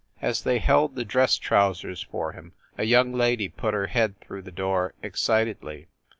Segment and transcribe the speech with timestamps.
[0.19, 4.41] As they held the dress trousers for him, a young lady put her head through
[4.41, 5.89] the door, ex citedly.